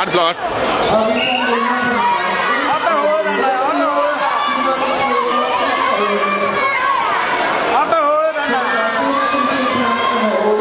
[0.00, 0.36] Har det flot.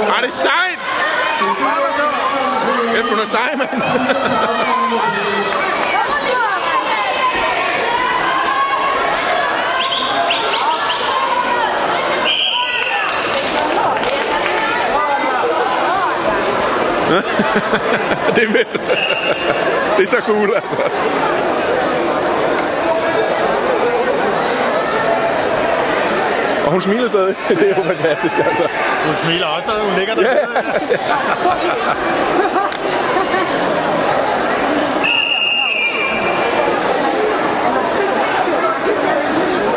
[0.09, 0.79] Har det sejt.
[2.95, 3.81] Kæft, hun er sej, mand.
[18.35, 18.73] det er fedt.
[19.97, 20.83] det er så cool, altså.
[26.65, 27.35] Og hun smiler stadig.
[27.49, 28.63] Det er jo fantastisk, altså.
[29.05, 30.21] Hun smiler også, når hun ligger der.
[30.21, 30.45] Ja.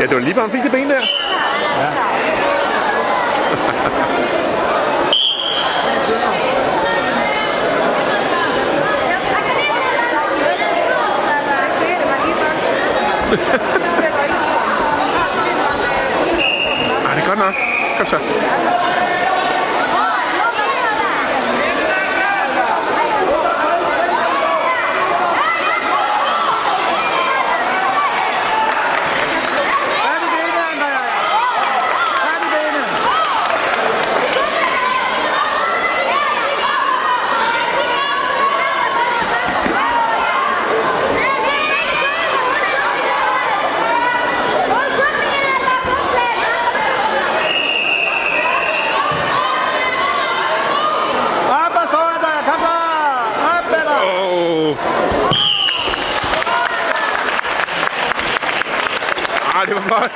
[0.00, 0.94] ja, det var lige, hvor han fik det ben der.
[1.80, 1.86] Ja.
[13.36, 13.44] Ej,
[17.14, 17.54] det er godt nok.
[17.98, 18.18] Kom så.
[59.88, 60.10] Brasil.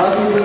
[0.00, 0.16] Mário